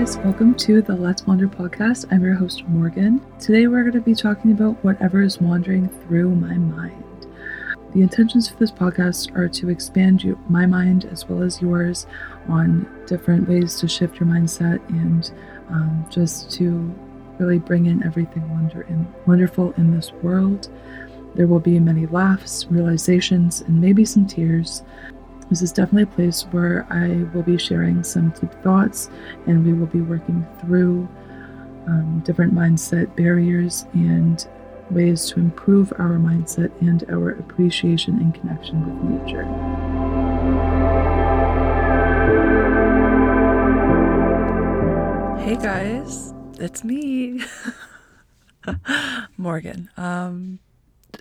guys, 0.00 0.16
welcome 0.20 0.54
to 0.54 0.80
the 0.80 0.96
Let's 0.96 1.26
Wander 1.26 1.46
podcast. 1.46 2.10
I'm 2.10 2.24
your 2.24 2.32
host, 2.32 2.66
Morgan. 2.68 3.20
Today 3.38 3.66
we're 3.66 3.82
going 3.82 3.92
to 3.92 4.00
be 4.00 4.14
talking 4.14 4.50
about 4.50 4.82
whatever 4.82 5.20
is 5.20 5.42
wandering 5.42 5.90
through 5.90 6.30
my 6.36 6.54
mind. 6.54 7.26
The 7.92 8.00
intentions 8.00 8.48
for 8.48 8.56
this 8.56 8.70
podcast 8.70 9.36
are 9.36 9.46
to 9.50 9.68
expand 9.68 10.24
you, 10.24 10.38
my 10.48 10.64
mind 10.64 11.04
as 11.04 11.28
well 11.28 11.42
as 11.42 11.60
yours 11.60 12.06
on 12.48 12.88
different 13.06 13.46
ways 13.46 13.76
to 13.80 13.88
shift 13.88 14.18
your 14.18 14.26
mindset 14.26 14.80
and 14.88 15.30
um, 15.68 16.06
just 16.08 16.50
to 16.52 16.70
really 17.38 17.58
bring 17.58 17.84
in 17.84 18.02
everything 18.02 18.48
wonder 18.48 18.86
and 18.88 19.06
wonderful 19.26 19.72
in 19.72 19.94
this 19.94 20.12
world. 20.22 20.70
There 21.34 21.46
will 21.46 21.60
be 21.60 21.78
many 21.78 22.06
laughs, 22.06 22.66
realizations, 22.70 23.60
and 23.60 23.78
maybe 23.78 24.06
some 24.06 24.26
tears. 24.26 24.82
This 25.50 25.62
is 25.62 25.72
definitely 25.72 26.04
a 26.04 26.14
place 26.14 26.42
where 26.52 26.86
I 26.90 27.24
will 27.34 27.42
be 27.42 27.58
sharing 27.58 28.04
some 28.04 28.30
deep 28.30 28.52
thoughts 28.62 29.10
and 29.48 29.66
we 29.66 29.72
will 29.72 29.88
be 29.88 30.00
working 30.00 30.46
through 30.60 31.08
um, 31.88 32.22
different 32.24 32.54
mindset 32.54 33.16
barriers 33.16 33.84
and 33.92 34.46
ways 34.92 35.26
to 35.30 35.40
improve 35.40 35.92
our 35.98 36.18
mindset 36.18 36.70
and 36.80 37.04
our 37.10 37.30
appreciation 37.30 38.18
and 38.18 38.32
connection 38.32 38.86
with 38.86 39.22
nature. 39.26 39.44
Hey 45.40 45.56
guys, 45.56 46.32
it's 46.60 46.84
me, 46.84 47.42
Morgan. 49.36 49.90
Um, 49.96 50.60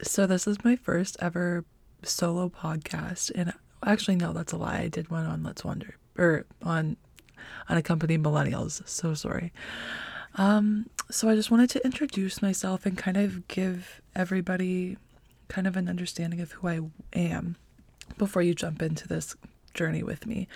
so 0.03 0.27
this 0.27 0.45
is 0.45 0.63
my 0.63 0.75
first 0.75 1.17
ever 1.19 1.65
solo 2.03 2.49
podcast, 2.49 3.31
and 3.33 3.53
actually, 3.85 4.15
no, 4.15 4.33
that's 4.33 4.53
a 4.53 4.57
lie. 4.57 4.79
I 4.79 4.87
did 4.87 5.09
one 5.09 5.25
on 5.25 5.43
Let's 5.43 5.63
Wonder 5.63 5.95
or 6.17 6.45
on 6.63 6.97
unaccompanied 7.67 8.23
millennials. 8.23 8.87
So 8.87 9.13
sorry. 9.13 9.53
Um, 10.35 10.89
so 11.09 11.29
I 11.29 11.35
just 11.35 11.51
wanted 11.51 11.69
to 11.71 11.83
introduce 11.85 12.41
myself 12.41 12.85
and 12.85 12.97
kind 12.97 13.17
of 13.17 13.47
give 13.47 14.01
everybody 14.15 14.97
kind 15.47 15.65
of 15.65 15.75
an 15.75 15.89
understanding 15.89 16.39
of 16.39 16.51
who 16.51 16.67
I 16.67 16.79
am 17.13 17.55
before 18.17 18.41
you 18.41 18.53
jump 18.53 18.81
into 18.81 19.07
this 19.07 19.35
journey 19.73 20.03
with 20.03 20.25
me. 20.25 20.47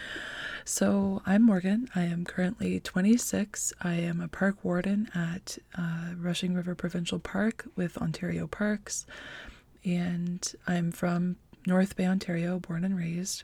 So, 0.66 1.22
I'm 1.26 1.44
Morgan. 1.44 1.90
I 1.94 2.04
am 2.04 2.24
currently 2.24 2.80
26. 2.80 3.74
I 3.82 3.96
am 3.96 4.22
a 4.22 4.28
park 4.28 4.64
warden 4.64 5.10
at 5.14 5.58
uh, 5.78 6.14
Rushing 6.18 6.54
River 6.54 6.74
Provincial 6.74 7.20
Park 7.20 7.66
with 7.76 7.98
Ontario 7.98 8.48
Parks. 8.48 9.06
And 9.84 10.50
I'm 10.68 10.92
from 10.92 11.36
North 11.66 11.96
Bay, 11.96 12.06
Ontario, 12.06 12.60
born 12.60 12.84
and 12.84 12.98
raised. 12.98 13.44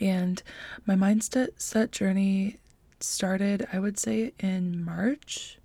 And 0.00 0.42
my 0.86 0.94
mindset 0.94 1.50
set 1.56 1.92
journey 1.92 2.58
started, 3.00 3.66
I 3.72 3.78
would 3.78 3.98
say, 3.98 4.32
in 4.38 4.84
March 4.84 5.58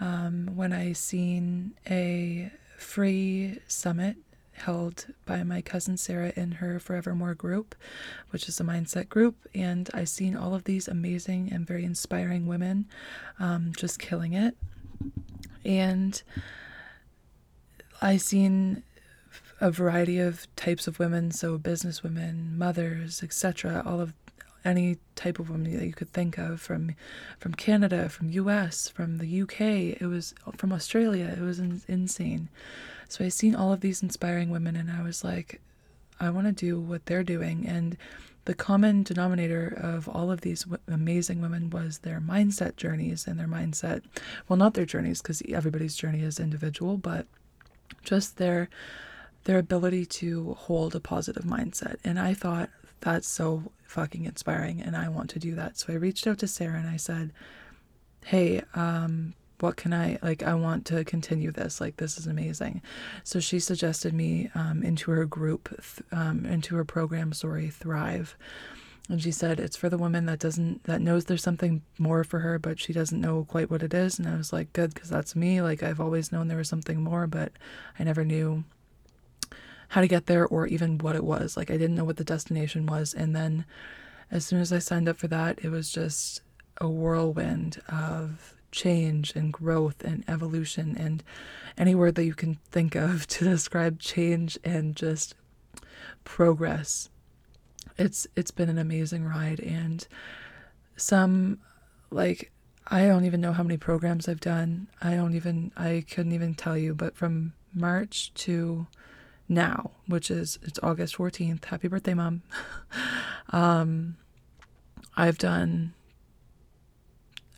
um, 0.00 0.50
when 0.54 0.72
I 0.72 0.92
seen 0.92 1.74
a 1.88 2.50
free 2.78 3.58
summit 3.66 4.16
held 4.52 5.06
by 5.26 5.42
my 5.42 5.60
cousin 5.60 5.96
Sarah 5.96 6.32
in 6.34 6.52
her 6.52 6.78
Forevermore 6.80 7.34
group, 7.34 7.74
which 8.30 8.48
is 8.48 8.58
a 8.58 8.64
mindset 8.64 9.08
group. 9.08 9.36
And 9.54 9.90
I 9.92 10.04
seen 10.04 10.36
all 10.36 10.54
of 10.54 10.64
these 10.64 10.88
amazing 10.88 11.52
and 11.52 11.66
very 11.66 11.84
inspiring 11.84 12.46
women 12.46 12.86
um, 13.38 13.72
just 13.76 13.98
killing 13.98 14.32
it. 14.32 14.56
And 15.64 16.22
I 18.00 18.16
seen 18.16 18.82
a 19.60 19.70
variety 19.70 20.18
of 20.18 20.46
types 20.56 20.86
of 20.86 20.98
women, 20.98 21.30
so 21.30 21.58
business 21.58 22.02
women, 22.02 22.56
mothers, 22.56 23.22
etc. 23.22 23.82
All 23.86 24.00
of 24.00 24.12
any 24.64 24.98
type 25.14 25.38
of 25.38 25.48
woman 25.48 25.72
that 25.76 25.86
you 25.86 25.92
could 25.92 26.12
think 26.12 26.38
of 26.38 26.60
from 26.60 26.94
from 27.38 27.54
Canada, 27.54 28.08
from 28.08 28.30
US, 28.30 28.88
from 28.88 29.18
the 29.18 29.42
UK, 29.42 29.60
it 30.00 30.06
was 30.06 30.34
from 30.56 30.72
Australia. 30.72 31.34
It 31.36 31.42
was 31.42 31.58
in, 31.58 31.80
insane. 31.88 32.48
So 33.08 33.24
I 33.24 33.28
seen 33.28 33.54
all 33.54 33.72
of 33.72 33.80
these 33.80 34.02
inspiring 34.02 34.50
women 34.50 34.76
and 34.76 34.90
I 34.90 35.02
was 35.02 35.22
like 35.22 35.60
I 36.18 36.30
want 36.30 36.46
to 36.46 36.52
do 36.52 36.80
what 36.80 37.06
they're 37.06 37.22
doing 37.22 37.66
and 37.66 37.96
the 38.46 38.54
common 38.54 39.02
denominator 39.02 39.76
of 39.76 40.08
all 40.08 40.30
of 40.30 40.40
these 40.40 40.62
w- 40.62 40.80
amazing 40.88 41.40
women 41.40 41.68
was 41.68 41.98
their 41.98 42.20
mindset 42.20 42.76
journeys 42.76 43.26
and 43.26 43.38
their 43.38 43.48
mindset 43.48 44.02
well 44.48 44.56
not 44.56 44.74
their 44.74 44.86
journeys 44.86 45.20
because 45.20 45.42
everybody's 45.48 45.94
journey 45.96 46.22
is 46.22 46.40
individual 46.40 46.96
but 46.96 47.26
just 48.02 48.38
their 48.38 48.68
their 49.46 49.58
ability 49.58 50.06
to 50.06 50.54
hold 50.58 50.94
a 50.94 51.00
positive 51.00 51.44
mindset 51.44 51.96
and 52.04 52.18
i 52.18 52.32
thought 52.32 52.68
that's 53.00 53.28
so 53.28 53.72
fucking 53.84 54.24
inspiring 54.24 54.80
and 54.82 54.96
I 54.96 55.08
want 55.08 55.30
to 55.30 55.38
do 55.38 55.54
that. 55.54 55.78
So 55.78 55.92
I 55.92 55.96
reached 55.96 56.26
out 56.26 56.38
to 56.38 56.48
Sarah 56.48 56.78
and 56.78 56.88
I 56.88 56.96
said, 56.96 57.32
"Hey, 58.24 58.62
um 58.74 59.34
what 59.60 59.76
can 59.76 59.94
I 59.94 60.18
like 60.22 60.42
I 60.42 60.54
want 60.54 60.84
to 60.86 61.04
continue 61.04 61.50
this. 61.50 61.80
Like 61.80 61.96
this 61.96 62.18
is 62.18 62.26
amazing." 62.26 62.82
So 63.24 63.40
she 63.40 63.60
suggested 63.60 64.12
me 64.12 64.50
um 64.54 64.82
into 64.82 65.10
her 65.10 65.24
group 65.24 65.68
um 66.12 66.44
into 66.46 66.76
her 66.76 66.84
program, 66.84 67.32
sorry, 67.32 67.68
Thrive. 67.70 68.36
And 69.08 69.22
she 69.22 69.30
said 69.30 69.60
it's 69.60 69.76
for 69.76 69.88
the 69.88 69.98
woman 69.98 70.26
that 70.26 70.40
doesn't 70.40 70.84
that 70.84 71.00
knows 71.00 71.24
there's 71.26 71.42
something 71.42 71.82
more 71.98 72.24
for 72.24 72.40
her, 72.40 72.58
but 72.58 72.80
she 72.80 72.92
doesn't 72.92 73.20
know 73.20 73.44
quite 73.44 73.70
what 73.70 73.82
it 73.84 73.94
is. 73.94 74.18
And 74.18 74.28
I 74.28 74.36
was 74.36 74.52
like, 74.52 74.72
good, 74.72 74.92
because 74.94 75.10
that's 75.10 75.36
me. 75.36 75.62
Like 75.62 75.82
I've 75.82 76.00
always 76.00 76.32
known 76.32 76.48
there 76.48 76.58
was 76.58 76.68
something 76.68 77.00
more, 77.02 77.26
but 77.28 77.52
I 77.98 78.04
never 78.04 78.24
knew 78.24 78.64
how 79.88 80.00
to 80.00 80.08
get 80.08 80.26
there 80.26 80.46
or 80.46 80.66
even 80.66 80.98
what 80.98 81.16
it 81.16 81.24
was. 81.24 81.56
Like 81.56 81.70
I 81.70 81.76
didn't 81.76 81.96
know 81.96 82.04
what 82.04 82.16
the 82.16 82.24
destination 82.24 82.86
was. 82.86 83.14
And 83.14 83.34
then 83.34 83.64
as 84.30 84.44
soon 84.44 84.60
as 84.60 84.72
I 84.72 84.78
signed 84.78 85.08
up 85.08 85.18
for 85.18 85.28
that, 85.28 85.60
it 85.62 85.70
was 85.70 85.90
just 85.90 86.42
a 86.78 86.88
whirlwind 86.88 87.80
of 87.88 88.54
change 88.72 89.34
and 89.34 89.52
growth 89.52 90.04
and 90.04 90.24
evolution 90.28 90.96
and 90.98 91.22
any 91.78 91.94
word 91.94 92.14
that 92.16 92.24
you 92.24 92.34
can 92.34 92.58
think 92.70 92.94
of 92.94 93.26
to 93.28 93.44
describe 93.44 93.98
change 93.98 94.58
and 94.64 94.96
just 94.96 95.34
progress. 96.24 97.08
It's 97.98 98.26
it's 98.36 98.50
been 98.50 98.68
an 98.68 98.78
amazing 98.78 99.24
ride 99.24 99.60
and 99.60 100.06
some 100.96 101.58
like 102.10 102.50
I 102.88 103.06
don't 103.06 103.24
even 103.24 103.40
know 103.40 103.52
how 103.52 103.62
many 103.62 103.78
programs 103.78 104.28
I've 104.28 104.40
done. 104.40 104.88
I 105.00 105.14
don't 105.14 105.34
even 105.34 105.72
I 105.76 106.04
couldn't 106.10 106.32
even 106.32 106.54
tell 106.54 106.76
you, 106.76 106.94
but 106.94 107.16
from 107.16 107.54
March 107.74 108.32
to 108.34 108.86
now, 109.48 109.92
which 110.06 110.30
is 110.30 110.58
it's 110.62 110.78
August 110.82 111.16
14th. 111.16 111.64
Happy 111.66 111.88
birthday, 111.88 112.14
mom. 112.14 112.42
um, 113.50 114.16
I've 115.16 115.38
done, 115.38 115.94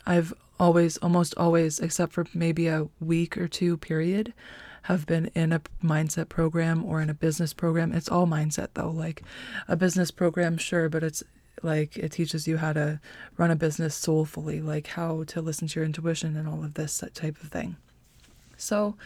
I've 0.06 0.32
always, 0.60 0.97
almost 0.99 1.34
always, 1.37 1.81
except 1.81 2.12
for 2.12 2.26
maybe 2.34 2.69
a 2.69 2.88
week 3.00 3.37
or 3.37 3.49
two 3.49 3.76
period, 3.76 4.32
have 4.82 5.06
been 5.06 5.26
in 5.34 5.53
a 5.53 5.60
mindset 5.82 6.28
program 6.28 6.84
or 6.84 7.00
in 7.00 7.10
a 7.10 7.15
business 7.15 7.53
program. 7.53 7.93
It's 7.93 8.09
all 8.09 8.26
mindset 8.26 8.69
though. 8.75 8.91
Like 8.91 9.22
a 9.66 9.76
business 9.76 10.10
program, 10.10 10.56
sure, 10.56 10.88
but 10.88 11.03
it's 11.03 11.22
like 11.62 11.97
it 11.97 12.12
teaches 12.12 12.47
you 12.47 12.59
how 12.59 12.72
to 12.72 13.00
run 13.37 13.50
a 13.50 13.56
business 13.56 13.94
soulfully, 13.94 14.60
like 14.60 14.88
how 14.88 15.25
to 15.25 15.41
listen 15.41 15.69
to 15.69 15.81
your 15.81 15.87
intuition 15.87 16.37
and 16.37 16.49
all 16.49 16.65
of 16.65 16.75
this 16.75 17.03
type 17.15 17.43
of 17.43 17.49
thing. 17.49 17.76
So, 18.56 18.97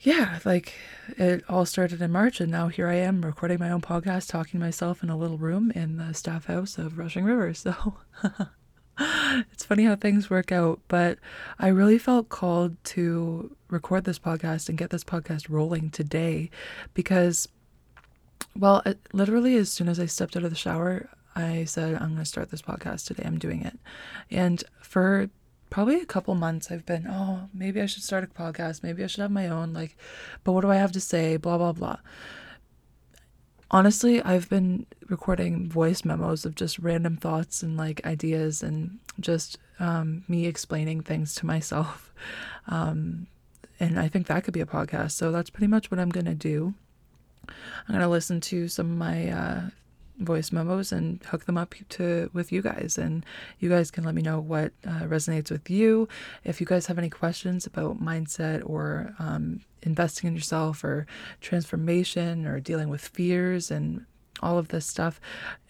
yeah, 0.00 0.38
like 0.44 0.74
it 1.16 1.44
all 1.48 1.66
started 1.66 2.00
in 2.00 2.12
March, 2.12 2.40
and 2.40 2.50
now 2.50 2.68
here 2.68 2.88
I 2.88 2.94
am 2.94 3.24
recording 3.24 3.58
my 3.58 3.70
own 3.70 3.80
podcast, 3.80 4.28
talking 4.28 4.60
to 4.60 4.64
myself 4.66 5.02
in 5.02 5.10
a 5.10 5.16
little 5.16 5.38
room 5.38 5.72
in 5.72 5.96
the 5.96 6.14
staff 6.14 6.46
house 6.46 6.78
of 6.78 6.98
Rushing 6.98 7.24
River. 7.24 7.52
So 7.52 7.94
it's 8.98 9.64
funny 9.64 9.84
how 9.84 9.96
things 9.96 10.30
work 10.30 10.52
out, 10.52 10.80
but 10.86 11.18
I 11.58 11.68
really 11.68 11.98
felt 11.98 12.28
called 12.28 12.82
to 12.84 13.56
record 13.68 14.04
this 14.04 14.20
podcast 14.20 14.68
and 14.68 14.78
get 14.78 14.90
this 14.90 15.04
podcast 15.04 15.48
rolling 15.48 15.90
today 15.90 16.50
because, 16.94 17.48
well, 18.56 18.82
it, 18.86 19.00
literally 19.12 19.56
as 19.56 19.70
soon 19.70 19.88
as 19.88 19.98
I 19.98 20.06
stepped 20.06 20.36
out 20.36 20.44
of 20.44 20.50
the 20.50 20.56
shower, 20.56 21.08
I 21.34 21.64
said, 21.64 21.94
I'm 21.94 22.10
going 22.10 22.18
to 22.18 22.24
start 22.24 22.50
this 22.50 22.62
podcast 22.62 23.06
today. 23.06 23.24
I'm 23.26 23.38
doing 23.38 23.62
it. 23.64 23.78
And 24.30 24.62
for 24.80 25.28
probably 25.70 26.00
a 26.00 26.06
couple 26.06 26.34
months 26.34 26.70
I've 26.70 26.86
been, 26.86 27.06
oh, 27.08 27.48
maybe 27.52 27.80
I 27.80 27.86
should 27.86 28.02
start 28.02 28.24
a 28.24 28.26
podcast. 28.26 28.82
Maybe 28.82 29.04
I 29.04 29.06
should 29.06 29.20
have 29.20 29.30
my 29.30 29.48
own. 29.48 29.72
Like, 29.72 29.96
but 30.44 30.52
what 30.52 30.62
do 30.62 30.70
I 30.70 30.76
have 30.76 30.92
to 30.92 31.00
say? 31.00 31.36
Blah, 31.36 31.58
blah, 31.58 31.72
blah. 31.72 31.98
Honestly, 33.70 34.22
I've 34.22 34.48
been 34.48 34.86
recording 35.08 35.68
voice 35.68 36.04
memos 36.04 36.44
of 36.44 36.54
just 36.54 36.78
random 36.78 37.16
thoughts 37.16 37.62
and 37.62 37.76
like 37.76 38.04
ideas 38.06 38.62
and 38.62 38.98
just 39.20 39.58
um, 39.78 40.24
me 40.26 40.46
explaining 40.46 41.02
things 41.02 41.34
to 41.36 41.46
myself. 41.46 42.12
Um, 42.70 43.28
and 43.80 43.98
I 43.98 44.08
think 44.08 44.26
that 44.26 44.44
could 44.44 44.52
be 44.52 44.60
a 44.60 44.66
podcast. 44.66 45.12
So 45.12 45.32
that's 45.32 45.48
pretty 45.48 45.68
much 45.68 45.90
what 45.90 45.98
I'm 45.98 46.10
going 46.10 46.26
to 46.26 46.34
do. 46.34 46.74
I'm 47.48 47.94
going 47.94 48.00
to 48.00 48.08
listen 48.08 48.40
to 48.42 48.68
some 48.68 48.90
of 48.90 48.98
my 48.98 49.30
uh, 49.30 49.60
voice 50.18 50.52
memos 50.52 50.92
and 50.92 51.22
hook 51.24 51.46
them 51.46 51.56
up 51.56 51.74
to 51.90 52.30
with 52.32 52.52
you 52.52 52.62
guys. 52.62 52.98
And 52.98 53.24
you 53.58 53.68
guys 53.68 53.90
can 53.90 54.04
let 54.04 54.14
me 54.14 54.22
know 54.22 54.40
what 54.40 54.72
uh, 54.86 55.02
resonates 55.02 55.50
with 55.50 55.70
you. 55.70 56.08
If 56.44 56.60
you 56.60 56.66
guys 56.66 56.86
have 56.86 56.98
any 56.98 57.10
questions 57.10 57.66
about 57.66 58.02
mindset 58.02 58.68
or 58.68 59.14
um, 59.18 59.60
investing 59.82 60.28
in 60.28 60.34
yourself 60.34 60.82
or 60.84 61.06
transformation 61.40 62.46
or 62.46 62.60
dealing 62.60 62.88
with 62.88 63.00
fears 63.00 63.70
and 63.70 64.04
all 64.40 64.56
of 64.56 64.68
this 64.68 64.86
stuff 64.86 65.20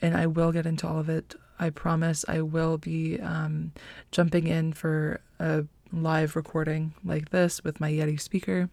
and 0.03 0.15
i 0.15 0.27
will 0.27 0.53
get 0.53 0.67
into 0.67 0.87
all 0.87 0.99
of 0.99 1.09
it 1.09 1.35
I 1.59 1.71
promise. 1.71 2.25
I 2.29 2.43
will 2.43 2.79
be 2.79 3.21
um, 3.21 3.73
jumping 4.11 4.47
in 4.47 4.73
for 4.73 5.21
a 5.39 5.65
live 5.93 6.37
recording 6.37 6.95
like 7.05 7.31
this 7.31 7.65
with 7.65 7.81
my 7.81 7.91
Yeti 7.91 8.21
speaker 8.21 8.69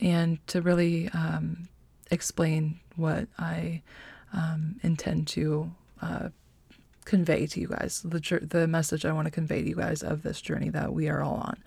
and 0.00 0.44
to 0.48 0.62
really 0.62 1.08
um, 1.10 1.68
explain 2.10 2.80
what 2.96 3.28
I 3.38 3.82
um, 4.32 4.76
intend 4.82 5.26
to 5.28 5.70
uh, 6.02 6.28
convey 7.04 7.46
to 7.46 7.60
you 7.60 7.68
guys, 7.68 8.02
the, 8.04 8.40
the 8.42 8.66
message 8.66 9.04
I 9.04 9.12
want 9.12 9.26
to 9.26 9.30
convey 9.30 9.62
to 9.62 9.68
you 9.68 9.76
guys 9.76 10.02
of 10.02 10.22
this 10.22 10.40
journey 10.40 10.68
that 10.70 10.92
we 10.92 11.08
are 11.08 11.22
all 11.22 11.36
on. 11.36 11.62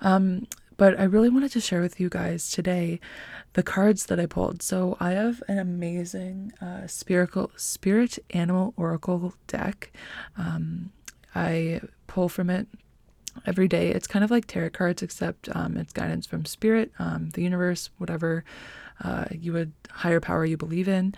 Um, 0.00 0.46
but 0.76 0.98
I 1.00 1.04
really 1.04 1.30
wanted 1.30 1.52
to 1.52 1.60
share 1.60 1.80
with 1.80 1.98
you 1.98 2.08
guys 2.10 2.50
today 2.50 3.00
the 3.54 3.62
cards 3.62 4.06
that 4.06 4.20
I 4.20 4.26
pulled. 4.26 4.62
So 4.62 4.96
I 5.00 5.12
have 5.12 5.42
an 5.48 5.58
amazing 5.58 6.52
uh, 6.60 6.86
spiritual 6.86 7.50
spirit 7.56 8.18
animal 8.30 8.74
oracle 8.76 9.32
deck. 9.46 9.90
Um, 10.36 10.92
I 11.34 11.80
pull 12.06 12.28
from 12.28 12.50
it 12.50 12.66
every 13.46 13.68
day. 13.68 13.90
It's 13.90 14.06
kind 14.06 14.24
of 14.24 14.30
like 14.30 14.46
tarot 14.46 14.70
cards, 14.70 15.02
except 15.02 15.48
um, 15.56 15.76
it's 15.78 15.92
guidance 15.92 16.26
from 16.26 16.44
spirit, 16.44 16.92
um, 16.98 17.30
the 17.30 17.42
universe, 17.42 17.88
whatever 17.96 18.44
uh, 19.02 19.26
you 19.30 19.52
would 19.52 19.72
higher 19.90 20.20
power 20.20 20.44
you 20.44 20.56
believe 20.56 20.88
in. 20.88 21.14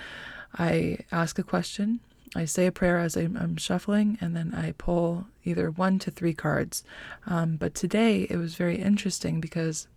I 0.58 0.98
ask 1.12 1.38
a 1.38 1.42
question. 1.42 2.00
I 2.36 2.44
say 2.44 2.66
a 2.66 2.72
prayer 2.72 2.98
as 2.98 3.16
I'm, 3.16 3.36
I'm 3.36 3.56
shuffling, 3.56 4.18
and 4.20 4.36
then 4.36 4.54
I 4.54 4.72
pull 4.72 5.26
either 5.44 5.70
one 5.70 5.98
to 6.00 6.10
three 6.10 6.34
cards. 6.34 6.84
Um, 7.26 7.56
but 7.56 7.74
today 7.74 8.26
it 8.28 8.36
was 8.36 8.54
very 8.54 8.76
interesting 8.76 9.40
because 9.40 9.88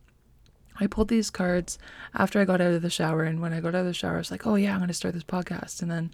I 0.80 0.88
pulled 0.88 1.10
these 1.10 1.30
cards 1.30 1.78
after 2.14 2.40
I 2.40 2.46
got 2.46 2.62
out 2.62 2.74
of 2.74 2.82
the 2.82 2.90
shower. 2.90 3.24
And 3.24 3.42
when 3.42 3.54
I 3.54 3.60
got 3.60 3.76
out 3.76 3.82
of 3.82 3.86
the 3.86 3.94
shower, 3.94 4.16
I 4.16 4.20
was 4.20 4.32
like, 4.32 4.48
oh, 4.48 4.56
yeah, 4.56 4.72
I'm 4.72 4.80
going 4.80 4.88
to 4.88 4.94
start 4.94 5.14
this 5.14 5.24
podcast. 5.24 5.82
And 5.82 5.92
then 5.92 6.12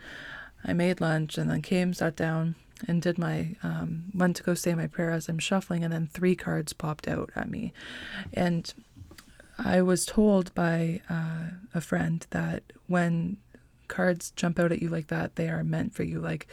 I 0.65 0.73
made 0.73 1.01
lunch 1.01 1.38
and 1.38 1.50
then 1.50 1.61
came, 1.61 1.93
sat 1.93 2.15
down, 2.15 2.55
and 2.88 3.01
did 3.01 3.17
my, 3.17 3.55
um, 3.63 4.05
went 4.13 4.35
to 4.38 4.43
go 4.43 4.53
say 4.53 4.73
my 4.73 4.88
prayer 4.88 5.11
as 5.11 5.29
I'm 5.29 5.39
shuffling. 5.39 5.83
And 5.83 5.93
then 5.93 6.07
three 6.07 6.35
cards 6.35 6.73
popped 6.73 7.07
out 7.07 7.29
at 7.35 7.50
me. 7.50 7.73
And 8.33 8.73
I 9.57 9.81
was 9.81 10.05
told 10.05 10.53
by 10.53 11.01
uh, 11.09 11.50
a 11.73 11.81
friend 11.81 12.25
that 12.31 12.63
when 12.88 13.38
cards 13.88 14.31
jump 14.36 14.60
out 14.60 14.72
at 14.72 14.81
you 14.81 14.89
like 14.89 15.07
that, 15.07 15.36
they 15.36 15.50
are 15.50 15.63
meant 15.63 15.94
for 15.94 16.04
you. 16.04 16.19
Like 16.19 16.48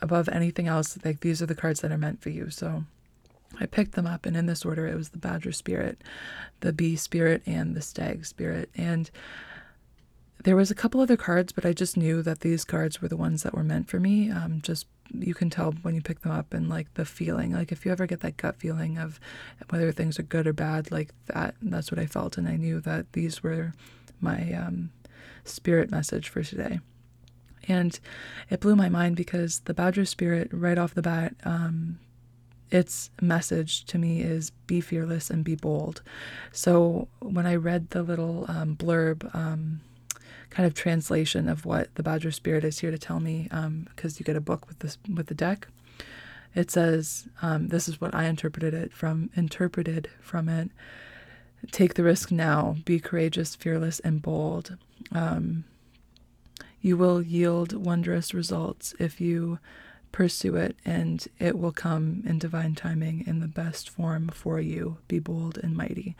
above 0.00 0.28
anything 0.28 0.66
else, 0.66 0.98
like 1.04 1.20
these 1.20 1.40
are 1.40 1.46
the 1.46 1.54
cards 1.54 1.80
that 1.80 1.92
are 1.92 1.98
meant 1.98 2.20
for 2.20 2.30
you. 2.30 2.50
So 2.50 2.84
I 3.60 3.66
picked 3.66 3.92
them 3.92 4.06
up, 4.06 4.26
and 4.26 4.36
in 4.36 4.46
this 4.46 4.64
order, 4.64 4.86
it 4.86 4.96
was 4.96 5.10
the 5.10 5.18
Badger 5.18 5.52
Spirit, 5.52 6.02
the 6.60 6.72
Bee 6.72 6.96
Spirit, 6.96 7.42
and 7.46 7.74
the 7.74 7.82
Stag 7.82 8.26
Spirit. 8.26 8.70
And 8.76 9.10
there 10.44 10.56
was 10.56 10.70
a 10.70 10.74
couple 10.74 11.00
other 11.00 11.16
cards, 11.16 11.52
but 11.52 11.66
I 11.66 11.72
just 11.72 11.96
knew 11.96 12.22
that 12.22 12.40
these 12.40 12.64
cards 12.64 13.00
were 13.00 13.08
the 13.08 13.16
ones 13.16 13.42
that 13.42 13.54
were 13.54 13.64
meant 13.64 13.88
for 13.88 13.98
me. 13.98 14.30
Um, 14.30 14.60
just 14.62 14.86
you 15.12 15.34
can 15.34 15.48
tell 15.48 15.72
when 15.82 15.94
you 15.94 16.02
pick 16.02 16.20
them 16.20 16.32
up 16.32 16.52
and 16.52 16.68
like 16.68 16.92
the 16.94 17.04
feeling. 17.04 17.52
Like 17.52 17.72
if 17.72 17.84
you 17.84 17.92
ever 17.92 18.06
get 18.06 18.20
that 18.20 18.36
gut 18.36 18.56
feeling 18.56 18.98
of 18.98 19.18
whether 19.70 19.90
things 19.90 20.18
are 20.18 20.24
good 20.24 20.46
or 20.46 20.52
bad, 20.52 20.90
like 20.90 21.10
that. 21.26 21.54
That's 21.62 21.90
what 21.90 21.98
I 21.98 22.06
felt, 22.06 22.38
and 22.38 22.46
I 22.48 22.56
knew 22.56 22.80
that 22.80 23.12
these 23.12 23.42
were 23.42 23.72
my 24.20 24.52
um, 24.52 24.90
spirit 25.48 25.90
message 25.90 26.28
for 26.28 26.42
today. 26.42 26.80
And 27.66 27.98
it 28.48 28.60
blew 28.60 28.76
my 28.76 28.88
mind 28.88 29.16
because 29.16 29.60
the 29.60 29.74
Badger 29.74 30.04
Spirit, 30.04 30.48
right 30.52 30.78
off 30.78 30.94
the 30.94 31.02
bat, 31.02 31.34
um, 31.44 31.98
its 32.70 33.10
message 33.20 33.84
to 33.86 33.98
me 33.98 34.20
is 34.20 34.50
be 34.66 34.80
fearless 34.80 35.30
and 35.30 35.44
be 35.44 35.54
bold. 35.54 36.02
So 36.52 37.08
when 37.20 37.46
I 37.46 37.56
read 37.56 37.90
the 37.90 38.02
little 38.02 38.44
um, 38.48 38.76
blurb, 38.76 39.34
um, 39.34 39.80
kind 40.50 40.66
of 40.66 40.74
translation 40.74 41.48
of 41.48 41.66
what 41.66 41.94
the 41.94 42.02
Badger 42.02 42.30
Spirit 42.30 42.64
is 42.64 42.78
here 42.78 42.90
to 42.90 42.98
tell 42.98 43.20
me, 43.20 43.44
because 43.44 44.14
um, 44.14 44.16
you 44.18 44.24
get 44.24 44.36
a 44.36 44.40
book 44.40 44.66
with 44.66 44.78
this 44.78 44.98
with 45.14 45.26
the 45.26 45.34
deck, 45.34 45.68
it 46.54 46.70
says 46.70 47.28
um, 47.42 47.68
this 47.68 47.88
is 47.88 48.00
what 48.00 48.14
I 48.14 48.24
interpreted 48.24 48.74
it 48.74 48.92
from. 48.92 49.30
Interpreted 49.36 50.08
from 50.20 50.48
it. 50.48 50.70
Take 51.70 51.94
the 51.94 52.04
risk 52.04 52.30
now. 52.30 52.76
Be 52.84 53.00
courageous, 53.00 53.54
fearless, 53.54 54.00
and 54.00 54.22
bold. 54.22 54.76
Um, 55.12 55.64
you 56.80 56.96
will 56.96 57.22
yield 57.22 57.72
wondrous 57.72 58.32
results 58.32 58.94
if 58.98 59.20
you 59.20 59.58
pursue 60.12 60.56
it, 60.56 60.76
and 60.84 61.26
it 61.38 61.58
will 61.58 61.72
come 61.72 62.22
in 62.26 62.38
divine 62.38 62.74
timing 62.74 63.24
in 63.26 63.40
the 63.40 63.48
best 63.48 63.90
form 63.90 64.28
for 64.28 64.60
you. 64.60 64.98
Be 65.08 65.18
bold 65.18 65.58
and 65.58 65.76
mighty. 65.76 66.16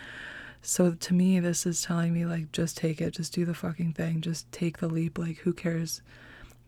So 0.60 0.92
to 0.92 1.14
me, 1.14 1.40
this 1.40 1.64
is 1.64 1.82
telling 1.82 2.12
me, 2.12 2.26
like, 2.26 2.52
just 2.52 2.76
take 2.76 3.00
it, 3.00 3.12
just 3.12 3.32
do 3.32 3.44
the 3.44 3.54
fucking 3.54 3.92
thing, 3.92 4.20
just 4.20 4.50
take 4.52 4.78
the 4.78 4.88
leap. 4.88 5.16
Like, 5.16 5.38
who 5.38 5.52
cares? 5.52 6.02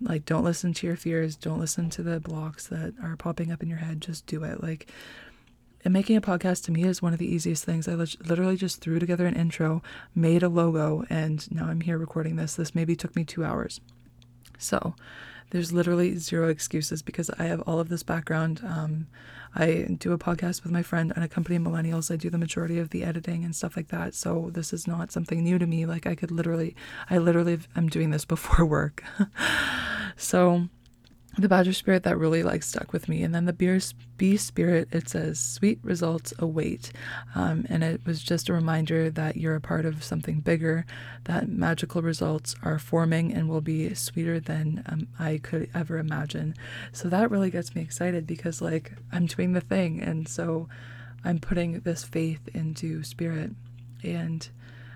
Like, 0.01 0.25
don't 0.25 0.45
listen 0.45 0.73
to 0.75 0.87
your 0.87 0.97
fears, 0.97 1.37
don't 1.37 1.61
listen 1.61 1.91
to 1.91 2.03
the 2.03 2.21
blocks 2.21 2.69
that 2.69 2.95
are 3.03 3.17
popping 3.17 3.53
up 3.53 3.63
in 3.63 3.69
your 3.69 3.79
head, 3.79 4.01
just 4.01 4.27
do 4.27 4.45
it. 4.45 4.63
Like, 4.63 4.91
and 5.85 5.93
making 5.93 6.17
a 6.17 6.21
podcast 6.21 6.65
to 6.65 6.73
me 6.73 6.85
is 6.85 7.01
one 7.01 7.13
of 7.13 7.19
the 7.19 7.33
easiest 7.33 7.65
things. 7.65 7.89
I 7.89 7.95
literally 7.95 8.57
just 8.57 8.81
threw 8.81 8.99
together 8.99 9.27
an 9.27 9.35
intro, 9.35 9.83
made 10.15 10.43
a 10.43 10.49
logo, 10.49 11.05
and 11.09 11.51
now 11.51 11.67
I'm 11.67 11.81
here 11.81 11.99
recording 11.99 12.37
this. 12.37 12.55
This 12.55 12.75
maybe 12.75 12.95
took 12.95 13.17
me 13.17 13.25
two 13.25 13.45
hours. 13.45 13.81
So 14.59 14.95
there's 15.51 15.73
literally 15.73 16.17
zero 16.17 16.49
excuses 16.49 17.03
because 17.03 17.31
I 17.31 17.45
have 17.45 17.61
all 17.63 17.81
of 17.81 17.89
this 17.89 18.03
background. 18.03 18.61
Um, 18.65 19.09
I 19.55 19.89
do 19.99 20.13
a 20.13 20.19
podcast 20.19 20.63
with 20.63 20.71
my 20.71 20.83
friend 20.83 21.13
and 21.15 21.25
a 21.25 21.29
company 21.29 21.57
of 21.57 21.63
millennials. 21.63 22.13
I 22.13 22.17
do 22.17 22.31
the 22.31 22.39
majority 22.39 22.79
of 22.79 22.91
the 22.91 23.03
editing 23.03 23.45
and 23.45 23.55
stuff 23.55 23.77
like 23.77 23.89
that. 23.89 24.15
So 24.15 24.51
this 24.53 24.73
is 24.73 24.87
not 24.87 25.11
something 25.11 25.43
new 25.43 25.59
to 25.59 25.67
me. 25.67 25.87
Like 25.87 26.07
I 26.07 26.15
could 26.15 26.31
literally, 26.31 26.77
I 27.09 27.19
literally 27.19 27.59
am 27.75 27.89
doing 27.89 28.11
this 28.11 28.25
before 28.27 28.65
work. 28.65 29.03
so 30.17 30.69
the 31.39 31.49
badger 31.49 31.73
spirit 31.73 32.03
that 32.03 32.19
really 32.19 32.43
like 32.43 32.63
stuck 32.63 32.93
with 32.93 33.09
me. 33.09 33.23
And 33.23 33.35
then 33.35 33.45
the 33.45 33.53
beer 33.53 33.81
bee 34.17 34.37
spirit 34.37 34.89
it 34.93 35.09
says 35.09 35.39
sweet 35.39 35.79
results 35.83 36.35
await. 36.39 36.93
Um, 37.35 37.67
and 37.69 37.85
it 37.85 38.05
was 38.05 38.23
just 38.23 38.49
a 38.49 38.53
reminder 38.53 39.11
that 39.11 39.37
you're 39.37 39.55
a 39.55 39.61
part 39.61 39.87
of 39.87 40.03
something 40.03 40.41
bigger 40.41 40.85
that 41.25 41.49
magical 41.49 42.03
results 42.03 42.55
are 42.63 42.79
forming 42.79 43.33
and 43.33 43.49
will 43.49 43.61
be 43.61 43.95
sweeter 43.95 44.41
than 44.41 44.83
um, 44.87 45.09
i 45.19 45.39
could 45.39 45.71
ever 45.75 45.99
imagine. 45.99 46.55
So 46.93 47.09
that 47.09 47.31
really 47.31 47.51
gets 47.51 47.75
me 47.75 47.83
excited 47.83 48.27
because 48.27 48.61
like 48.61 48.93
i'm 49.13 49.27
doing 49.27 49.53
the 49.53 49.61
thing. 49.61 50.01
And 50.01 50.27
so 50.29 50.69
i'm 51.25 51.39
putting 51.39 51.81
this 51.81 52.03
faith 52.05 52.49
into 52.55 53.05
spirit. 53.05 53.53
And 54.03 54.49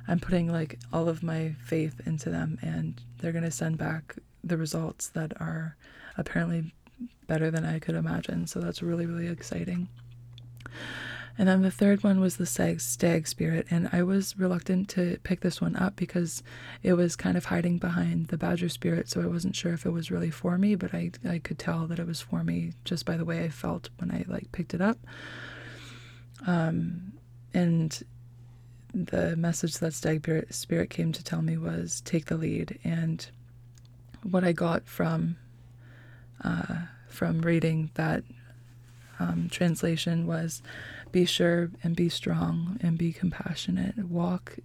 i'm 0.09 0.19
putting 0.19 0.51
like 0.51 0.81
all 0.93 1.09
of 1.09 1.23
my 1.23 1.55
faith 1.65 2.01
into 2.07 2.29
them. 2.29 2.59
And 2.61 3.01
they're 3.19 3.33
going 3.33 3.45
to 3.45 3.51
send 3.53 3.79
back 3.79 4.17
the 4.47 4.57
results 4.57 5.09
that 5.09 5.33
are 5.41 5.77
apparently 6.17 6.75
better 7.27 7.51
than 7.51 7.65
I 7.65 7.79
could 7.79 7.95
imagine. 7.95 8.47
So 8.47 8.61
that's 8.61 8.83
really, 8.83 9.07
really 9.07 9.29
exciting. 9.29 9.89
And 11.37 11.49
then 11.49 11.63
the 11.63 11.71
third 11.71 12.05
one 12.05 12.21
was 12.21 12.37
the 12.37 12.47
stag, 12.47 12.81
stag 12.81 13.27
spirit. 13.27 13.67
And 13.71 13.89
I 13.93 14.05
was 14.05 14.39
reluctant 14.39 14.89
to 14.91 15.19
pick 15.25 15.41
this 15.41 15.61
one 15.61 15.75
up 15.75 15.97
because 15.97 16.45
it 16.83 16.93
was 16.93 17.17
kind 17.17 17.37
of 17.37 17.47
hiding 17.47 17.79
behind 17.79 18.29
the 18.29 18.39
badger 18.39 18.69
spirit. 18.69 19.09
So 19.09 19.21
I 19.21 19.27
wasn't 19.27 19.57
sure 19.57 19.73
if 19.73 19.85
it 19.85 19.91
was 19.91 20.13
really 20.13 20.31
for 20.31 20.57
me, 20.59 20.77
but 20.77 20.95
I, 20.95 21.11
I 21.29 21.41
could 21.41 21.59
tell 21.59 21.87
that 21.89 21.99
it 21.99 22.07
was 22.07 22.21
for 22.21 22.45
me 22.45 22.73
just 22.85 23.05
by 23.05 23.17
the 23.17 23.25
way 23.25 23.43
I 23.43 23.49
felt 23.49 23.91
when 23.99 24.13
I 24.13 24.25
like 24.29 24.53
picked 24.53 24.75
it 24.75 24.81
up. 24.81 24.99
Um, 26.47 27.15
and 27.53 28.01
the 28.93 29.35
message 29.35 29.79
that 29.79 29.93
stag 29.93 30.47
spirit 30.51 30.91
came 30.91 31.11
to 31.13 31.25
tell 31.25 31.43
me 31.43 31.57
was 31.57 32.01
take 32.03 32.27
the 32.27 32.37
lead. 32.37 32.79
And 32.85 33.29
what 34.25 34.45
I 34.45 34.53
got 34.53 34.87
from 34.87 35.37
uh, 36.43 36.77
from 37.09 37.43
reading 37.43 37.91
that 37.95 38.25
um, 39.19 39.49
translation 39.51 40.27
was 40.27 40.63
be 41.13 41.25
sure 41.25 41.71
and 41.83 41.95
be 41.95 42.09
strong 42.09 42.79
and 42.83 42.99
be 42.99 43.13
compassionate. 43.13 43.97
Walk 43.99 44.57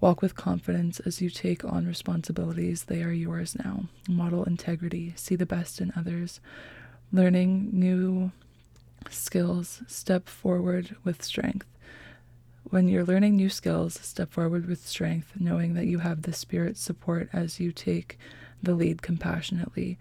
walk 0.00 0.22
with 0.22 0.34
confidence 0.34 0.98
as 1.00 1.20
you 1.20 1.28
take 1.28 1.64
on 1.64 1.86
responsibilities. 1.86 2.84
They 2.84 3.02
are 3.02 3.12
yours 3.12 3.56
now. 3.62 3.84
Model 4.08 4.44
integrity. 4.44 5.12
See 5.16 5.36
the 5.36 5.44
best 5.44 5.80
in 5.80 5.92
others. 5.96 6.40
Learning 7.12 7.68
new 7.72 8.30
skills. 9.10 9.82
Step 9.88 10.28
forward 10.28 10.96
with 11.04 11.22
strength. 11.22 11.66
When 12.64 12.86
you're 12.86 13.04
learning 13.04 13.36
new 13.36 13.48
skills 13.48 13.94
step 13.94 14.30
forward 14.30 14.68
with 14.68 14.86
strength 14.86 15.32
knowing 15.38 15.74
that 15.74 15.86
you 15.86 15.98
have 15.98 16.22
the 16.22 16.32
spirit's 16.32 16.80
support 16.80 17.28
as 17.32 17.58
you 17.58 17.72
take 17.72 18.16
the 18.62 18.74
lead 18.74 19.02
compassionately 19.02 19.98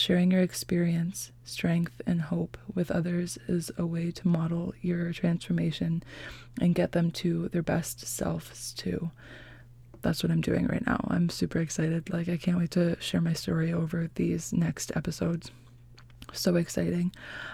Sharing 0.00 0.30
your 0.30 0.40
experience, 0.40 1.30
strength, 1.44 2.00
and 2.06 2.22
hope 2.22 2.56
with 2.74 2.90
others 2.90 3.38
is 3.48 3.70
a 3.76 3.84
way 3.84 4.10
to 4.12 4.28
model 4.28 4.72
your 4.80 5.12
transformation 5.12 6.02
and 6.58 6.74
get 6.74 6.92
them 6.92 7.10
to 7.12 7.48
their 7.48 7.62
best 7.62 8.06
selves 8.06 8.72
too. 8.72 9.10
That's 10.00 10.22
what 10.22 10.32
I'm 10.32 10.40
doing 10.40 10.66
right 10.66 10.86
now. 10.86 11.06
I'm 11.08 11.28
super 11.28 11.58
excited. 11.58 12.08
Like, 12.08 12.30
I 12.30 12.38
can't 12.38 12.56
wait 12.56 12.70
to 12.70 12.98
share 13.00 13.20
my 13.20 13.34
story 13.34 13.72
over 13.74 14.08
these 14.14 14.54
next 14.54 14.90
episodes. 14.96 15.50
So 16.32 16.56
exciting. 16.56 17.12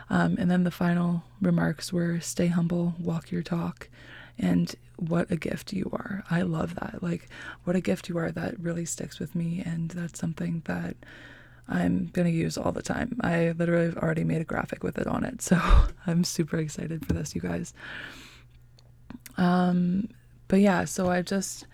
Um, 0.09 0.37
and 0.39 0.49
then 0.49 0.63
the 0.63 0.71
final 0.71 1.25
remarks 1.41 1.93
were 1.93 2.21
stay 2.21 2.47
humble, 2.47 2.95
walk 2.99 3.33
your 3.33 3.43
talk, 3.43 3.89
and 4.39 4.75
what 4.97 5.31
a 5.31 5.37
gift 5.37 5.73
you 5.73 5.91
are. 5.93 6.25
I 6.31 6.43
love 6.43 6.75
that. 6.77 7.03
Like, 7.03 7.29
what 7.65 7.77
a 7.77 7.81
gift 7.81 8.09
you 8.09 8.19
are. 8.19 8.31
That 8.31 8.59
really 8.59 8.85
sticks 8.85 9.19
with 9.19 9.35
me. 9.35 9.63
And 9.65 9.91
that's 9.91 10.19
something 10.19 10.63
that 10.67 10.97
I'm 11.69 12.07
going 12.07 12.27
to 12.27 12.37
use 12.37 12.57
all 12.57 12.73
the 12.73 12.83
time. 12.83 13.19
I 13.23 13.53
literally 13.53 13.87
have 13.87 13.99
already 13.99 14.25
made 14.25 14.41
a 14.41 14.45
graphic 14.45 14.83
with 14.83 14.99
it 14.99 15.07
on 15.07 15.25
it. 15.25 15.43
So 15.43 15.61
I'm 16.07 16.25
super 16.25 16.59
excited 16.59 17.05
for 17.05 17.13
this, 17.13 17.35
you 17.35 17.41
guys. 17.41 17.75
Um, 19.37 20.09
but 20.49 20.61
yeah, 20.61 20.85
so 20.85 21.11
I 21.11 21.23
just 21.23 21.67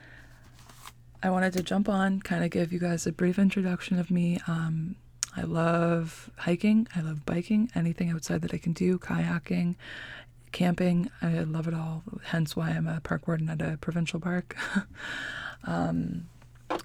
I 1.23 1.31
wanted 1.31 1.52
to 1.54 1.62
jump 1.62 1.88
on, 1.88 2.21
kind 2.21 2.42
of 2.42 2.50
give 2.50 2.73
you 2.73 2.81
guys 2.81 3.07
a 3.07 3.12
brief 3.12 3.38
introduction 3.38 3.99
of 3.99 4.11
me. 4.11 4.40
Um, 4.49 4.97
I 5.37 5.42
love 5.42 6.31
hiking, 6.37 6.88
I 6.97 7.00
love 7.00 7.25
biking, 7.25 7.71
anything 7.75 8.11
outside 8.11 8.42
that 8.42 8.52
I 8.52 8.59
can 8.59 8.73
do, 8.73 8.99
kayaking, 8.99 9.76
camping. 10.52 11.11
I 11.21 11.40
love 11.40 11.66
it 11.66 11.75
all. 11.75 12.02
Hence 12.25 12.54
why 12.54 12.71
I'm 12.71 12.87
a 12.87 13.00
park 13.00 13.26
warden 13.26 13.49
at 13.49 13.62
a 13.62 13.78
provincial 13.80 14.21
park. 14.21 14.56
um, 15.64 16.28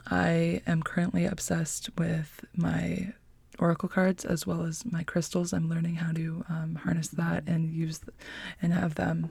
I 0.10 0.62
am 0.66 0.84
currently 0.84 1.26
obsessed 1.26 1.90
with 1.98 2.46
my 2.56 3.14
oracle 3.60 3.90
cards 3.90 4.26
as 4.26 4.46
well 4.46 4.64
as 4.64 4.86
my 4.86 5.04
crystals. 5.04 5.54
I'm 5.54 5.70
learning 5.70 5.96
how 5.96 6.12
to 6.14 6.46
um, 6.50 6.76
harness 6.84 7.10
that 7.10 7.44
and 7.48 7.72
use 7.72 8.00
th- 8.00 8.16
and 8.62 8.74
have 8.74 8.96
them 8.96 9.30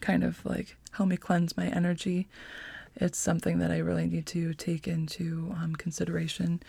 kind 0.00 0.24
of 0.24 0.44
like 0.44 0.76
help 0.92 1.08
me 1.08 1.16
cleanse 1.16 1.56
my 1.56 1.66
energy. 1.68 2.28
It's 2.96 3.18
something 3.18 3.58
that 3.58 3.70
I 3.70 3.78
really 3.78 4.06
need 4.06 4.26
to 4.26 4.54
take 4.54 4.86
into 4.86 5.54
um, 5.60 5.74
consideration 5.76 6.62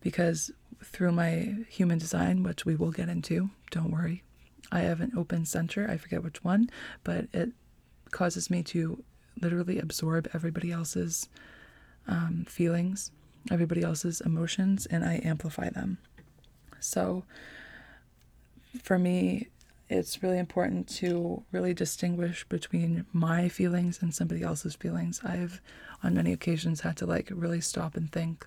because 0.00 0.52
through 0.84 1.12
my 1.12 1.56
human 1.68 1.98
design, 1.98 2.42
which 2.42 2.64
we 2.64 2.76
will 2.76 2.92
get 2.92 3.08
into, 3.08 3.50
don't 3.70 3.90
worry, 3.90 4.22
I 4.72 4.80
have 4.80 5.00
an 5.00 5.12
open 5.16 5.44
center. 5.44 5.88
I 5.90 5.96
forget 5.96 6.22
which 6.22 6.42
one, 6.44 6.70
but 7.04 7.26
it 7.32 7.50
causes 8.10 8.50
me 8.50 8.62
to 8.64 9.02
literally 9.40 9.78
absorb 9.78 10.28
everybody 10.32 10.72
else's 10.72 11.28
um, 12.08 12.44
feelings, 12.48 13.10
everybody 13.50 13.82
else's 13.82 14.20
emotions, 14.20 14.86
and 14.86 15.04
I 15.04 15.20
amplify 15.24 15.70
them. 15.70 15.98
So 16.80 17.24
for 18.82 18.98
me, 18.98 19.48
it's 19.88 20.22
really 20.22 20.38
important 20.38 20.88
to 20.88 21.44
really 21.52 21.72
distinguish 21.72 22.44
between 22.48 23.06
my 23.12 23.48
feelings 23.48 24.02
and 24.02 24.14
somebody 24.14 24.42
else's 24.42 24.74
feelings. 24.74 25.20
I've 25.22 25.60
on 26.02 26.14
many 26.14 26.32
occasions 26.32 26.80
had 26.80 26.96
to 26.98 27.06
like 27.06 27.30
really 27.32 27.60
stop 27.60 27.96
and 27.96 28.10
think, 28.10 28.46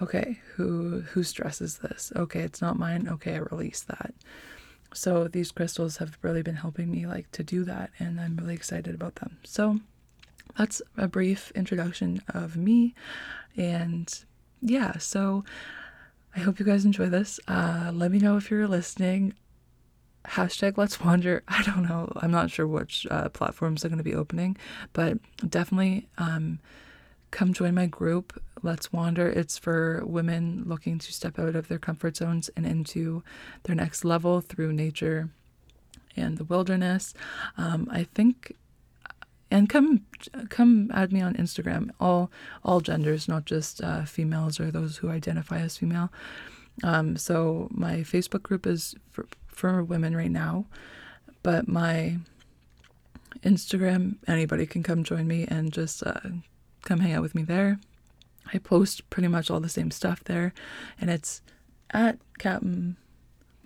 okay, 0.00 0.40
who 0.54 1.00
who 1.00 1.22
stresses 1.22 1.78
this? 1.78 2.12
Okay, 2.16 2.40
it's 2.40 2.62
not 2.62 2.78
mine. 2.78 3.08
Okay, 3.08 3.34
I 3.34 3.38
release 3.38 3.82
that. 3.82 4.14
So 4.94 5.28
these 5.28 5.52
crystals 5.52 5.98
have 5.98 6.18
really 6.22 6.42
been 6.42 6.56
helping 6.56 6.90
me 6.90 7.06
like 7.06 7.30
to 7.32 7.42
do 7.42 7.64
that 7.64 7.90
and 7.98 8.20
I'm 8.20 8.36
really 8.36 8.54
excited 8.54 8.94
about 8.94 9.16
them. 9.16 9.38
So 9.44 9.80
that's 10.56 10.80
a 10.96 11.08
brief 11.08 11.52
introduction 11.54 12.22
of 12.28 12.56
me 12.56 12.94
and 13.56 14.12
yeah, 14.62 14.98
so 14.98 15.44
I 16.34 16.40
hope 16.40 16.58
you 16.58 16.66
guys 16.66 16.84
enjoy 16.84 17.08
this. 17.10 17.38
Uh, 17.46 17.90
let 17.94 18.10
me 18.10 18.18
know 18.18 18.36
if 18.36 18.50
you're 18.50 18.66
listening 18.68 19.34
hashtag 20.26 20.78
let's 20.78 21.00
wander 21.00 21.42
i 21.48 21.62
don't 21.62 21.82
know 21.82 22.10
i'm 22.16 22.30
not 22.30 22.50
sure 22.50 22.66
which 22.66 23.06
uh, 23.10 23.28
platforms 23.28 23.84
are 23.84 23.88
going 23.88 23.98
to 23.98 24.04
be 24.04 24.14
opening 24.14 24.56
but 24.92 25.18
definitely 25.48 26.08
um, 26.18 26.58
come 27.34 27.52
join 27.52 27.74
my 27.74 27.86
group 27.86 28.40
let's 28.64 28.92
wander. 28.92 29.28
It's 29.28 29.58
for 29.58 30.02
women 30.06 30.64
looking 30.66 30.98
to 30.98 31.12
step 31.12 31.38
out 31.38 31.54
of 31.54 31.68
their 31.68 31.78
comfort 31.78 32.16
zones 32.16 32.48
and 32.56 32.66
into 32.66 33.22
their 33.64 33.76
next 33.76 34.04
level 34.04 34.40
through 34.40 34.72
nature 34.72 35.28
and 36.16 36.38
the 36.38 36.44
wilderness. 36.44 37.12
Um, 37.58 37.88
i 37.90 38.04
think 38.04 38.56
and 39.50 39.68
come 39.68 40.06
come 40.48 40.90
add 40.94 41.12
me 41.12 41.20
on 41.20 41.34
instagram. 41.34 41.90
All 42.00 42.30
all 42.64 42.80
genders 42.80 43.28
not 43.28 43.44
just 43.44 43.82
uh, 43.82 44.04
females 44.04 44.58
or 44.58 44.70
those 44.70 44.96
who 44.96 45.10
identify 45.10 45.58
as 45.58 45.76
female. 45.76 46.10
Um, 46.82 47.16
so 47.16 47.68
my 47.70 47.96
facebook 47.98 48.42
group 48.42 48.66
is 48.66 48.94
for 49.10 49.26
for 49.46 49.84
women 49.84 50.16
right 50.16 50.30
now. 50.30 50.64
But 51.42 51.68
my 51.68 52.18
Instagram, 53.42 54.16
anybody 54.26 54.64
can 54.64 54.82
come 54.82 55.04
join 55.04 55.26
me 55.26 55.44
and 55.46 55.70
just 55.70 56.02
uh, 56.02 56.20
come 56.84 57.00
hang 57.00 57.12
out 57.12 57.22
with 57.22 57.34
me 57.34 57.42
there. 57.42 57.78
I 58.52 58.58
post 58.58 59.08
pretty 59.10 59.28
much 59.28 59.50
all 59.50 59.60
the 59.60 59.68
same 59.68 59.90
stuff 59.90 60.22
there, 60.24 60.52
and 61.00 61.10
it's 61.10 61.42
at 61.90 62.18
Captain 62.38 62.96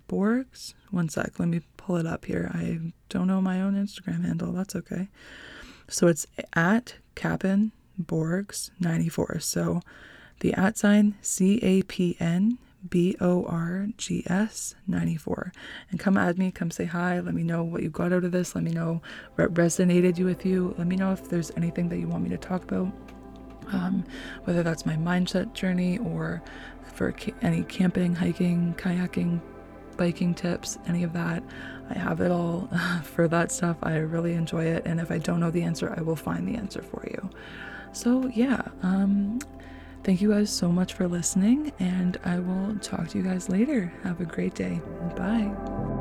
Borgs. 0.09 0.75
One 0.91 1.09
sec, 1.09 1.39
let 1.39 1.49
me 1.49 1.63
pull 1.77 1.97
it 1.97 2.07
up 2.07 2.25
here. 2.25 2.51
I 2.55 2.93
don't 3.09 3.27
know 3.27 3.41
my 3.41 3.61
own 3.61 3.75
Instagram 3.75 4.25
handle. 4.25 4.53
That's 4.53 4.77
okay. 4.77 5.09
So 5.89 6.07
it's 6.07 6.27
at 6.55 6.97
Captain 7.15 7.73
Borgs 8.01 8.71
94. 8.79 9.41
So 9.41 9.81
the 10.41 10.55
at 10.55 10.79
sign 10.79 11.17
C 11.21 11.59
A 11.63 11.83
P 11.83 12.17
N 12.21 12.59
B 12.89 13.17
O 13.21 13.45
R 13.47 13.89
G 13.97 14.23
S 14.27 14.75
94. 14.87 15.53
And 15.91 15.99
come 15.99 16.17
add 16.17 16.39
me, 16.39 16.51
come 16.51 16.71
say 16.71 16.85
hi. 16.85 17.19
Let 17.21 17.35
me 17.35 17.43
know 17.43 17.65
what 17.65 17.83
you 17.83 17.91
got 17.91 18.13
out 18.13 18.25
of 18.25 18.33
this. 18.33 18.55
Let 18.55 18.65
me 18.65 18.71
know 18.71 19.03
what 19.35 19.55
resonated 19.55 20.23
with 20.25 20.47
you. 20.47 20.75
Let 20.79 20.87
me 20.87 20.97
know 20.97 21.13
if 21.13 21.29
there's 21.29 21.51
anything 21.57 21.89
that 21.89 21.99
you 21.99 22.09
want 22.09 22.23
me 22.23 22.31
to 22.31 22.39
talk 22.39 22.63
about. 22.63 22.93
Um, 23.73 24.05
whether 24.45 24.63
that's 24.63 24.87
my 24.87 24.97
mindset 24.97 25.53
journey 25.53 25.99
or 25.99 26.43
for 26.95 27.13
ca- 27.13 27.35
any 27.43 27.63
camping, 27.65 28.15
hiking, 28.15 28.75
kayaking, 28.77 29.41
biking 29.97 30.35
tips, 30.35 30.79
any 30.87 31.03
of 31.03 31.13
that. 31.13 31.43
I 31.91 31.99
have 31.99 32.21
it 32.21 32.31
all 32.31 32.69
for 33.03 33.29
that 33.29 33.53
stuff. 33.53 33.77
I 33.83 33.97
really 33.97 34.35
enjoy 34.35 34.65
it. 34.65 34.85
And 34.87 35.01
if 35.01 35.11
I 35.11 35.19
don't 35.19 35.41
know 35.41 35.51
the 35.51 35.63
answer, 35.63 35.95
I 35.97 36.03
will 36.03 36.17
find 36.17 36.47
the 36.47 36.57
answer 36.57 36.83
for 36.83 37.07
you. 37.11 37.31
So, 37.93 38.27
yeah, 38.35 38.63
um, 38.83 39.39
Thank 40.05 40.23
you 40.23 40.31
guys 40.31 40.51
so 40.51 40.71
much 40.71 40.95
for 40.95 41.07
listening, 41.07 41.73
and 41.79 42.19
I 42.25 42.39
will 42.39 42.77
talk 42.77 43.09
to 43.09 43.19
you 43.19 43.25
guys 43.25 43.49
later. 43.49 43.93
Have 44.05 44.21
a 44.21 44.25
great 44.25 44.55
day. 44.55 44.81
Bye. 45.17 45.98